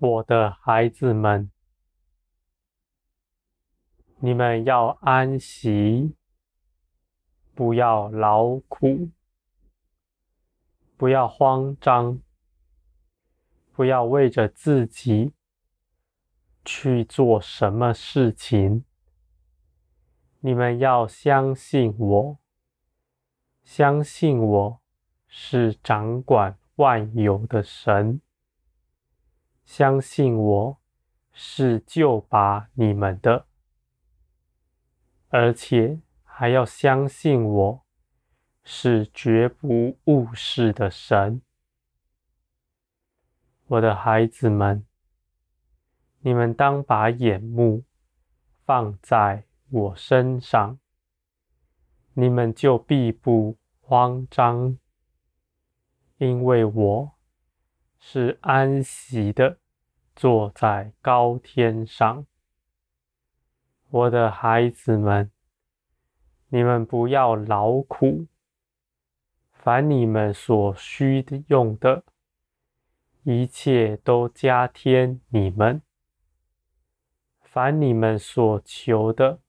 [0.00, 1.50] 我的孩子们，
[4.20, 6.14] 你们要安息，
[7.52, 9.10] 不要劳苦，
[10.96, 12.22] 不要慌张，
[13.72, 15.32] 不要为着自己
[16.64, 18.84] 去做什么事情。
[20.38, 22.38] 你们要相信我，
[23.64, 24.80] 相信我
[25.26, 28.20] 是掌管万有的神。
[29.68, 30.78] 相信我
[31.30, 33.46] 是救拔你们的，
[35.28, 37.84] 而且还要相信我
[38.64, 41.42] 是绝不误事的神。
[43.66, 44.86] 我的孩子们，
[46.20, 47.84] 你们当把眼目
[48.64, 50.78] 放在我身上，
[52.14, 54.78] 你们就必不慌张，
[56.16, 57.17] 因为我。
[57.98, 59.58] 是安息的，
[60.14, 62.26] 坐在高天上。
[63.90, 65.30] 我的孩子们，
[66.48, 68.26] 你们不要劳苦，
[69.52, 72.04] 凡你们所需的用的，
[73.22, 75.80] 一切都加添你们；
[77.40, 79.40] 凡你们所求的，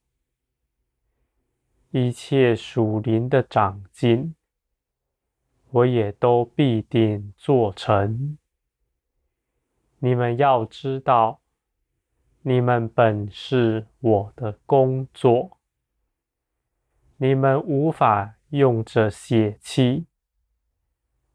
[1.90, 4.34] 一切属灵的长进，
[5.70, 8.36] 我也都必定做成。
[9.98, 11.40] 你们要知道，
[12.42, 15.58] 你们本是我的工作。
[17.18, 20.06] 你们无法用着血气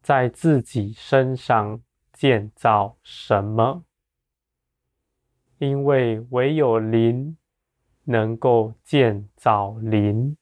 [0.02, 1.80] 在自己身上
[2.12, 3.84] 建造什么，
[5.58, 7.38] 因为唯有灵
[8.04, 10.36] 能够建造灵。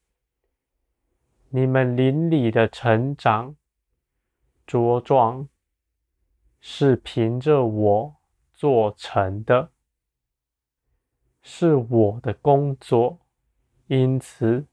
[1.50, 3.54] 你们灵里的成长
[4.66, 5.48] 茁壮。
[6.66, 8.16] 是凭着我
[8.54, 9.70] 做成的，
[11.42, 13.20] 是我的工作，
[13.86, 14.66] 因此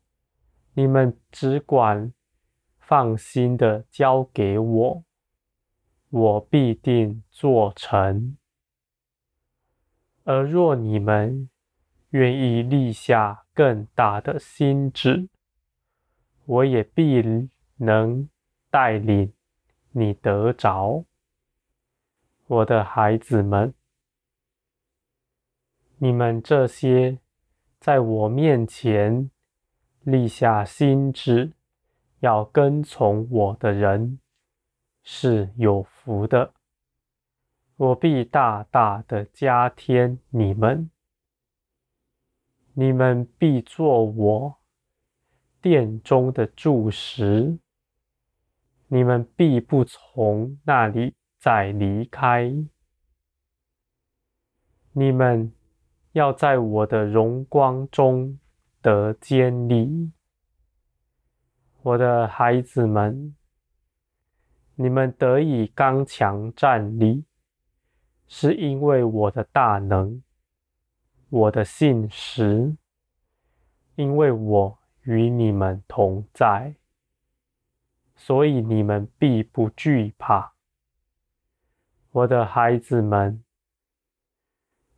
[0.74, 2.14] 你们只管
[2.80, 5.04] 放心的交给我，
[6.10, 8.38] 我必定做成。
[10.24, 11.50] 而若你们
[12.12, 15.28] 愿意立下更大的心志，
[16.46, 17.22] 我也必
[17.76, 18.30] 能
[18.70, 19.34] 带领
[19.92, 21.06] 你得着。
[22.48, 23.74] 我的孩子们，
[25.98, 27.20] 你们这些
[27.80, 29.30] 在我面前
[30.02, 31.54] 立下心志
[32.20, 34.20] 要跟从我的人，
[35.04, 36.54] 是有福的。
[37.78, 40.92] 我必大大的加添你们，
[42.74, 44.58] 你们必作我
[45.62, 47.58] 殿中的柱石，
[48.94, 51.16] 你们必不从那里。
[51.44, 52.54] 再离开，
[54.92, 55.52] 你们
[56.12, 58.38] 要在我的荣光中
[58.80, 60.12] 得坚立，
[61.82, 63.36] 我的孩子们，
[64.76, 67.26] 你们得以刚强站立，
[68.28, 70.22] 是因为我的大能，
[71.28, 72.78] 我的信实，
[73.96, 76.76] 因为我与你们同在，
[78.24, 80.54] 所以你们必不惧怕。
[82.12, 83.44] 我的孩子们，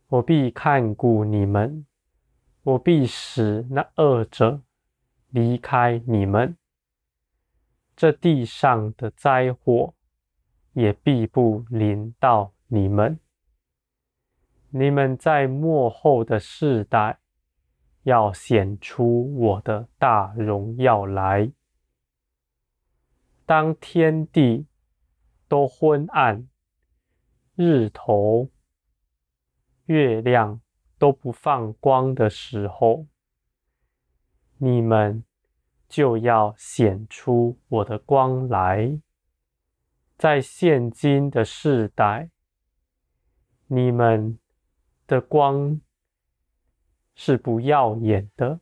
[0.08, 1.86] 我必看顾你们，
[2.62, 4.60] 我必使那恶者
[5.30, 6.58] 离开你们，
[7.96, 9.94] 这地上的灾祸
[10.74, 13.18] 也必不临到你们。
[14.68, 17.20] 你们在末后的世代
[18.02, 21.50] 要显出我的大荣耀来。
[23.46, 24.66] 当天地
[25.46, 26.48] 都昏暗。
[27.56, 28.50] 日头、
[29.84, 30.60] 月亮
[30.98, 33.06] 都不放光的时候，
[34.58, 35.22] 你们
[35.88, 39.00] 就要显出我的光来。
[40.16, 42.30] 在现今的世代，
[43.66, 44.38] 你们
[45.06, 45.80] 的光
[47.14, 48.58] 是不耀眼的，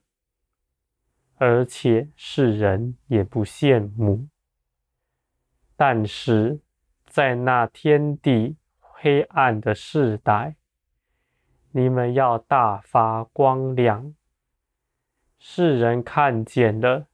[1.36, 4.28] 而且世人也不羡慕。
[5.84, 6.60] 但是
[7.06, 10.54] 在那天地，黑暗的世代，
[11.72, 14.14] 你们要大发光亮，
[15.40, 17.08] 世人看见了，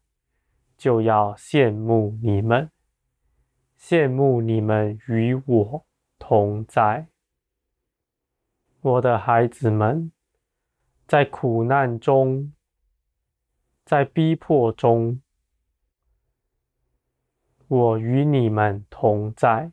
[0.76, 2.70] 就要羡慕你们，
[3.80, 5.86] 羡慕你们与我
[6.18, 7.06] 同在。
[8.82, 10.12] 我的孩子们，
[11.06, 12.52] 在苦难中，
[13.86, 15.22] 在逼迫中，
[17.68, 19.72] 我与你们同在。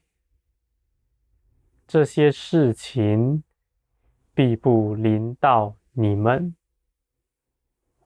[1.88, 3.44] 这些事情
[4.34, 6.54] 必不临到你们。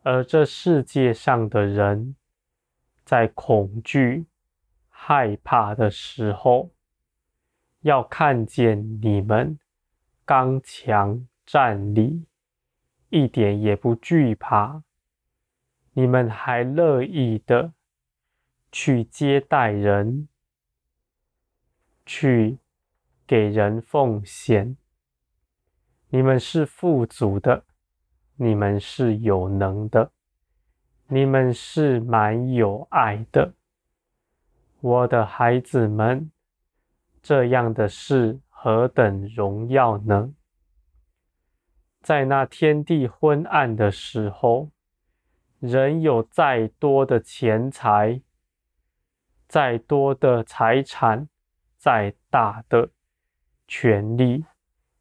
[0.04, 2.16] 而这世界上的人，
[3.04, 4.28] 在恐惧、
[4.90, 6.70] 害怕的时候，
[7.82, 9.58] 要看见你们
[10.24, 12.26] 刚强站立，
[13.10, 14.84] 一点也不惧怕，
[15.94, 17.74] 你们还乐意的
[18.72, 20.28] 去接待人，
[22.06, 22.60] 去
[23.26, 24.78] 给人奉献，
[26.10, 27.66] 你们是富足的。
[28.42, 30.14] 你们是有能的，
[31.08, 33.54] 你们是蛮有爱的，
[34.80, 36.32] 我的孩子们，
[37.22, 40.34] 这样的事何等荣耀呢？
[42.02, 44.70] 在那天地昏暗的时候，
[45.60, 48.22] 人有再多的钱财，
[49.50, 51.28] 再多的财产，
[51.76, 52.92] 再大的
[53.68, 54.46] 权力，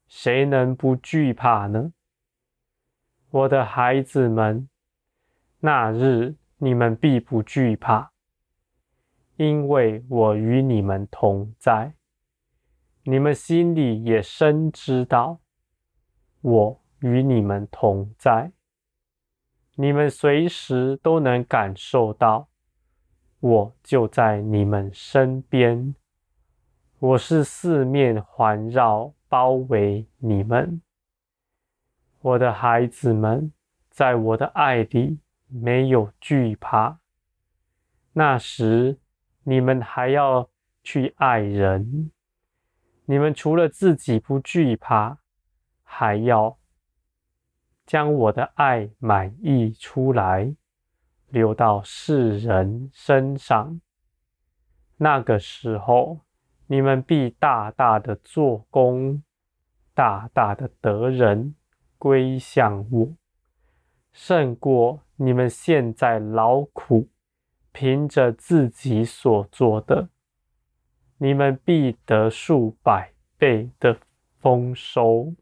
[0.07, 1.93] 谁能不惧怕呢？
[3.29, 4.67] 我的孩子们，
[5.59, 8.11] 那日你们必不惧怕，
[9.35, 11.93] 因为我与你们同在。
[13.03, 15.41] 你们心里也深知道，
[16.41, 18.51] 我与你们同在。
[19.75, 22.48] 你们随时都能感受到，
[23.41, 25.95] 我就在你们身边。
[26.99, 30.81] 我是四面环绕、包围你们。
[32.19, 33.53] 我的孩子们，
[33.89, 36.99] 在我的爱里没有惧怕。
[38.11, 38.99] 那时，
[39.43, 40.49] 你们还要
[40.83, 42.11] 去爱人。
[43.05, 45.19] 你们除了自己不惧怕，
[45.81, 46.57] 还要
[47.85, 50.53] 将我的爱满溢出来，
[51.29, 53.79] 流到世人身上。
[54.97, 56.19] 那个时候，
[56.67, 59.23] 你们必大大的做工，
[59.93, 61.55] 大大的得人。
[62.01, 63.13] 归向我，
[64.13, 67.09] 胜过你们现在劳苦，
[67.73, 70.07] 凭着自己所做的，
[71.17, 73.99] 你们必得数百倍的
[74.37, 75.35] 丰收。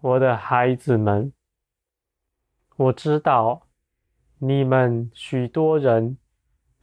[0.00, 1.32] 我的孩子们，
[2.76, 3.65] 我知道
[4.38, 6.18] 你们许多人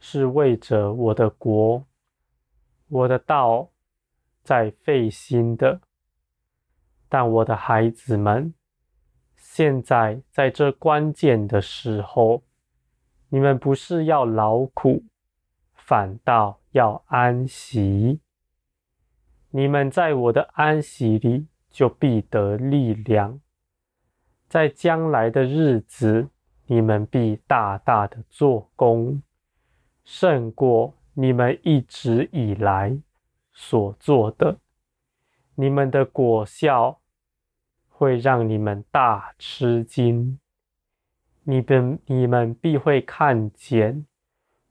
[0.00, 1.86] 是为着我的国、
[2.88, 3.70] 我的道
[4.42, 5.80] 在费心的。
[7.08, 8.52] 但我的孩子们，
[9.36, 12.42] 现在在这关键的时候，
[13.28, 15.04] 你们不是要劳苦，
[15.74, 18.20] 反倒要安息。
[19.50, 23.40] 你们在我的安息里，就必得力量。
[24.48, 26.30] 在将来的日子，
[26.66, 29.22] 你们必大大的做工，
[30.04, 32.98] 胜过你们一直以来
[33.52, 34.58] 所做的。
[35.54, 37.00] 你们的果效。
[37.96, 40.40] 会让你们大吃惊，
[41.44, 44.04] 你们你们必会看见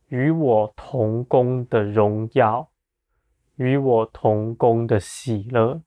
[0.10, 2.70] 与我同工的荣耀，
[3.56, 5.82] 与我同工的喜乐。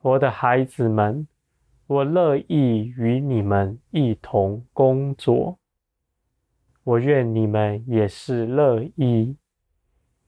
[0.00, 1.28] 我的孩子们，
[1.90, 5.58] 我乐意与你们一同工作，
[6.84, 9.36] 我愿你们也是乐意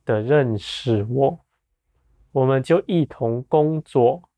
[0.05, 1.39] 的认识我，
[2.33, 4.29] 我们就一同工作。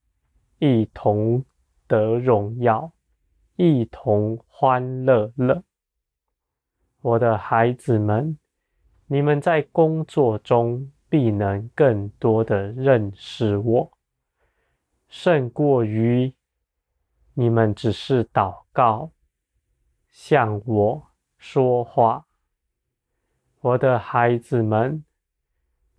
[0.59, 1.45] 一同
[1.87, 2.93] 得荣耀，
[3.57, 5.63] 一同欢乐了。
[7.01, 8.39] 我的孩子们，
[9.07, 13.93] 你们在工作中必能更多的认识我，
[15.09, 16.33] 胜过于
[17.37, 19.11] 你们只是祷告，
[20.11, 22.27] 向我说话。
[23.61, 25.05] 我的孩子们，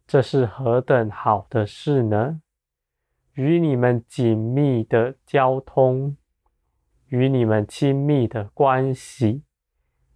[0.08, 2.42] 这是何等好的事呢？
[3.34, 6.15] 与你们紧密的交通，
[7.08, 9.44] 与你们亲密的关系，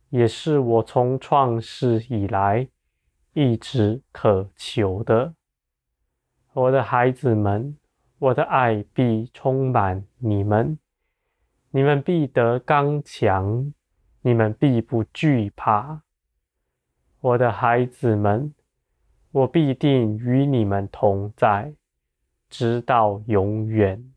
[0.09, 2.69] 也是我从创世以来
[3.33, 5.33] 一直渴求的。
[6.53, 7.77] 我的孩子们，
[8.19, 10.79] 我的爱必充满你们，
[11.71, 13.73] 你们必得刚强，
[14.21, 16.01] 你们必不惧怕。
[17.21, 18.53] 我的孩子们，
[19.31, 21.73] 我必定与你们同在。
[22.49, 24.11] 直到永远。